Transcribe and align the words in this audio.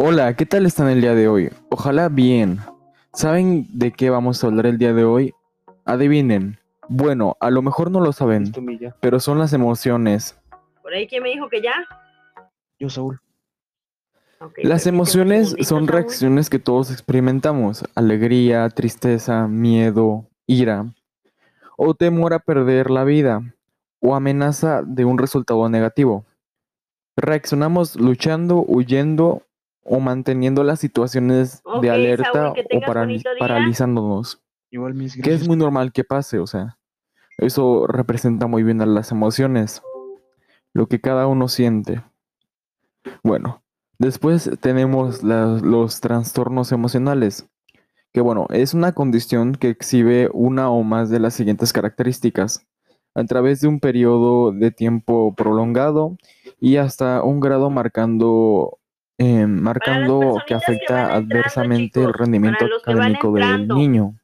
Hola, 0.00 0.32
¿qué 0.34 0.46
tal 0.46 0.64
están 0.64 0.88
el 0.88 1.00
día 1.00 1.16
de 1.16 1.26
hoy? 1.26 1.50
Ojalá 1.70 2.08
bien. 2.08 2.60
¿Saben 3.12 3.66
de 3.72 3.90
qué 3.90 4.10
vamos 4.10 4.44
a 4.44 4.46
hablar 4.46 4.66
el 4.66 4.78
día 4.78 4.92
de 4.92 5.02
hoy? 5.02 5.34
Adivinen. 5.84 6.60
Bueno, 6.88 7.36
a 7.40 7.50
lo 7.50 7.62
mejor 7.62 7.90
no 7.90 7.98
lo 7.98 8.12
saben, 8.12 8.52
pero 9.00 9.18
son 9.18 9.40
las 9.40 9.52
emociones. 9.52 10.38
¿Por 10.82 10.94
ahí 10.94 11.08
quién 11.08 11.24
me 11.24 11.30
dijo 11.30 11.48
que 11.48 11.60
ya? 11.60 11.72
Yo, 12.78 12.88
Saúl. 12.88 13.18
Las 14.58 14.86
emociones 14.86 15.56
son 15.62 15.64
Saúl. 15.64 15.88
reacciones 15.88 16.48
que 16.48 16.60
todos 16.60 16.92
experimentamos. 16.92 17.84
Alegría, 17.96 18.68
tristeza, 18.68 19.48
miedo, 19.48 20.28
ira. 20.46 20.94
O 21.76 21.94
temor 21.94 22.34
a 22.34 22.38
perder 22.38 22.88
la 22.90 23.02
vida. 23.02 23.42
O 23.98 24.14
amenaza 24.14 24.80
de 24.86 25.04
un 25.04 25.18
resultado 25.18 25.68
negativo. 25.68 26.24
Reaccionamos 27.16 27.96
luchando, 27.96 28.64
huyendo 28.64 29.42
o 29.88 30.00
manteniendo 30.00 30.62
las 30.64 30.80
situaciones 30.80 31.62
de 31.80 31.90
alerta 31.90 32.32
Saúl, 32.32 32.54
que 32.54 32.76
o 32.76 32.80
parali- 32.80 33.22
paralizándonos. 33.38 34.42
Igual 34.70 34.94
mis 34.94 35.16
Que 35.20 35.32
es 35.32 35.46
muy 35.48 35.56
normal 35.56 35.92
que 35.92 36.04
pase, 36.04 36.38
o 36.38 36.46
sea, 36.46 36.78
eso 37.38 37.86
representa 37.86 38.46
muy 38.46 38.62
bien 38.62 38.82
a 38.82 38.86
las 38.86 39.10
emociones, 39.12 39.82
lo 40.74 40.86
que 40.88 41.00
cada 41.00 41.26
uno 41.26 41.48
siente. 41.48 42.02
Bueno, 43.22 43.62
después 43.98 44.50
tenemos 44.60 45.22
la- 45.22 45.58
los 45.62 46.00
trastornos 46.00 46.72
emocionales, 46.72 47.48
que 48.12 48.20
bueno, 48.20 48.46
es 48.50 48.74
una 48.74 48.92
condición 48.92 49.54
que 49.54 49.70
exhibe 49.70 50.28
una 50.32 50.70
o 50.70 50.82
más 50.82 51.10
de 51.10 51.20
las 51.20 51.34
siguientes 51.34 51.72
características, 51.72 52.66
a 53.14 53.24
través 53.24 53.60
de 53.60 53.68
un 53.68 53.80
periodo 53.80 54.52
de 54.52 54.70
tiempo 54.70 55.34
prolongado 55.34 56.16
y 56.60 56.76
hasta 56.76 57.22
un 57.22 57.40
grado 57.40 57.70
marcando, 57.70 58.77
eh, 59.18 59.46
marcando 59.46 60.38
que 60.46 60.54
afecta 60.54 61.14
adversamente 61.14 62.02
el 62.02 62.12
rendimiento 62.14 62.66
académico 62.80 63.32
del 63.32 63.68
niño 63.68 64.14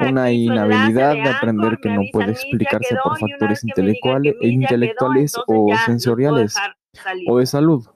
una 0.00 0.30
inhabilidad 0.30 1.14
de 1.14 1.30
aprender 1.30 1.78
que 1.78 1.88
no 1.90 2.02
puede 2.12 2.28
"Miss, 2.28 2.36
ya 2.36 2.42
explicarse 2.42 2.88
quedó", 2.90 3.02
por 3.02 3.18
factores 3.18 3.64
intelectuales, 3.64 4.34
"Miss, 4.34 4.34
ya 4.34 4.40
quedó", 4.40 4.52
intelectuales 4.62 5.34
o 5.46 5.76
sensoriales 5.86 6.54
o 7.26 7.38
de 7.38 7.46
salud. 7.46 7.86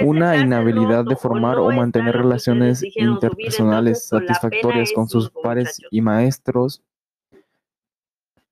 Una 0.00 0.36
inhabilidad 0.36 1.04
de 1.04 1.14
o 1.14 1.18
formar 1.18 1.56
no 1.56 1.64
o 1.66 1.72
mantener 1.72 2.16
relaciones 2.16 2.80
dijeron 2.80 3.14
subir, 3.20 3.30
interpersonales 3.30 4.04
entonces, 4.04 4.10
pues, 4.10 4.20
pena 4.26 4.34
satisfactorias 4.34 4.92
con 4.94 5.08
sus 5.08 5.30
pares 5.30 5.80
y 5.90 6.00
maestros. 6.00 6.82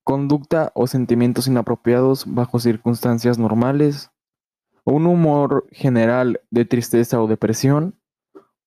Conducta 0.04 0.72
o 0.74 0.86
sentimientos 0.86 1.46
inapropiados 1.46 2.24
bajo 2.26 2.58
circunstancias 2.58 3.38
normales. 3.38 4.11
Un 4.84 5.06
humor 5.06 5.66
general 5.70 6.40
de 6.50 6.64
tristeza 6.64 7.20
o 7.20 7.26
depresión. 7.26 7.94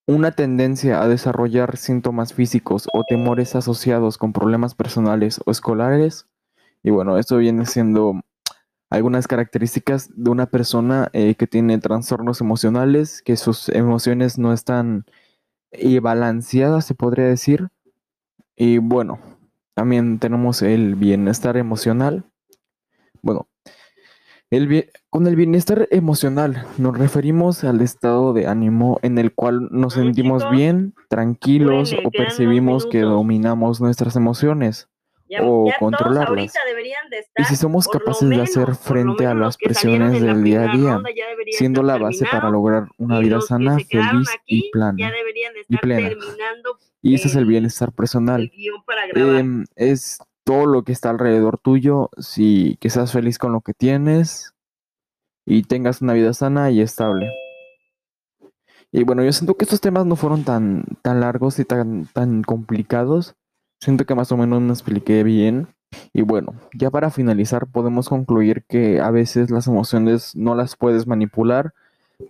Una 0.07 0.31
tendencia 0.31 1.01
a 1.01 1.07
desarrollar 1.07 1.77
síntomas 1.77 2.33
físicos 2.33 2.87
o 2.93 3.03
temores 3.03 3.55
asociados 3.55 4.17
con 4.17 4.33
problemas 4.33 4.75
personales 4.75 5.41
o 5.45 5.51
escolares. 5.51 6.27
Y 6.83 6.91
bueno, 6.91 7.17
esto 7.17 7.37
viene 7.37 7.65
siendo 7.65 8.21
algunas 8.89 9.27
características 9.27 10.09
de 10.15 10.29
una 10.29 10.45
persona 10.45 11.09
eh, 11.13 11.35
que 11.35 11.47
tiene 11.47 11.79
trastornos 11.79 12.39
emocionales, 12.41 13.21
que 13.21 13.35
sus 13.35 13.69
emociones 13.69 14.37
no 14.37 14.53
están 14.53 15.05
eh, 15.71 15.99
balanceadas, 15.99 16.85
se 16.85 16.95
podría 16.95 17.25
decir. 17.25 17.69
Y 18.55 18.77
bueno, 18.77 19.19
también 19.73 20.19
tenemos 20.19 20.61
el 20.61 20.95
bienestar 20.95 21.57
emocional. 21.57 22.23
Bueno, 23.21 23.47
el 24.51 24.91
con 25.09 25.27
el 25.27 25.35
bienestar 25.35 25.87
emocional 25.91 26.67
nos 26.77 26.97
referimos 26.97 27.63
al 27.63 27.81
estado 27.81 28.33
de 28.33 28.47
ánimo 28.47 28.99
en 29.01 29.17
el 29.17 29.33
cual 29.33 29.69
nos 29.71 29.93
sentimos 29.93 30.43
chicos, 30.43 30.55
bien, 30.55 30.93
tranquilos 31.09 31.95
o 32.03 32.11
percibimos 32.11 32.85
que 32.85 33.01
dominamos 33.01 33.81
nuestras 33.81 34.15
emociones. 34.15 34.87
Ya, 35.27 35.39
o 35.41 35.67
ya 35.67 35.79
controlarlas. 35.79 36.53
Y 37.35 37.43
si 37.45 37.55
somos 37.55 37.87
capaces 37.87 38.29
de 38.29 38.39
hacer 38.41 38.75
frente 38.75 39.25
a 39.25 39.33
las 39.33 39.57
presiones 39.57 40.21
la 40.21 40.33
del 40.33 40.43
día 40.43 40.69
a 40.69 40.75
día, 40.75 41.01
siendo 41.49 41.81
la 41.81 41.97
base 41.97 42.25
para 42.31 42.51
lograr 42.51 42.89
una 42.99 43.19
vida 43.19 43.41
sana, 43.41 43.77
feliz 43.89 44.29
y 44.45 44.69
plana. 44.69 45.11
y 45.67 45.77
plena. 45.77 46.11
Y 47.01 47.15
ese 47.15 47.27
es 47.27 47.35
el 47.35 47.45
bienestar 47.45 47.91
personal. 47.91 48.51
Em, 49.15 49.65
es 49.75 50.19
todo 50.45 50.67
lo 50.67 50.83
que 50.83 50.93
está 50.93 51.09
alrededor 51.09 51.57
tuyo, 51.57 52.09
si 52.17 52.77
que 52.79 52.89
seas 52.89 53.11
feliz 53.11 53.37
con 53.37 53.51
lo 53.51 53.61
que 53.61 53.73
tienes 53.73 54.53
y 55.45 55.63
tengas 55.63 56.01
una 56.01 56.13
vida 56.13 56.33
sana 56.33 56.71
y 56.71 56.81
estable. 56.81 57.29
Y 58.91 59.03
bueno, 59.03 59.23
yo 59.23 59.33
siento 59.33 59.55
que 59.55 59.65
estos 59.65 59.81
temas 59.81 60.05
no 60.05 60.15
fueron 60.15 60.45
tan, 60.45 60.85
tan 61.01 61.19
largos 61.19 61.59
y 61.59 61.65
tan, 61.65 62.05
tan 62.13 62.43
complicados. 62.43 63.35
Siento 63.81 64.05
que 64.05 64.15
más 64.15 64.31
o 64.31 64.37
menos 64.37 64.61
me 64.61 64.71
expliqué 64.71 65.23
bien. 65.23 65.67
Y 66.13 66.21
bueno, 66.21 66.53
ya 66.73 66.91
para 66.91 67.09
finalizar 67.09 67.67
podemos 67.67 68.07
concluir 68.07 68.63
que 68.69 69.01
a 69.01 69.11
veces 69.11 69.49
las 69.49 69.67
emociones 69.67 70.35
no 70.35 70.55
las 70.55 70.75
puedes 70.75 71.07
manipular, 71.07 71.73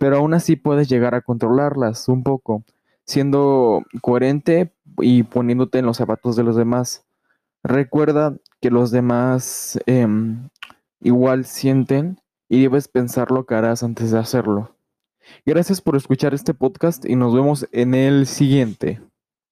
pero 0.00 0.16
aún 0.16 0.34
así 0.34 0.56
puedes 0.56 0.88
llegar 0.88 1.14
a 1.14 1.20
controlarlas 1.20 2.08
un 2.08 2.22
poco, 2.22 2.64
siendo 3.04 3.84
coherente 4.00 4.72
y 4.98 5.22
poniéndote 5.22 5.78
en 5.78 5.86
los 5.86 5.98
zapatos 5.98 6.34
de 6.34 6.44
los 6.44 6.56
demás. 6.56 7.05
Recuerda 7.66 8.36
que 8.60 8.70
los 8.70 8.92
demás 8.92 9.76
em, 9.86 10.50
igual 11.00 11.44
sienten 11.44 12.20
y 12.48 12.62
debes 12.62 12.86
pensar 12.86 13.32
lo 13.32 13.44
que 13.44 13.56
harás 13.56 13.82
antes 13.82 14.12
de 14.12 14.20
hacerlo. 14.20 14.76
Gracias 15.44 15.80
por 15.80 15.96
escuchar 15.96 16.32
este 16.32 16.54
podcast 16.54 17.04
y 17.04 17.16
nos 17.16 17.34
vemos 17.34 17.66
en 17.72 17.94
el 17.94 18.28
siguiente. 18.28 19.00